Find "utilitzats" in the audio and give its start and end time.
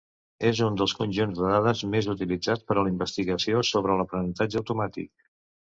2.15-2.67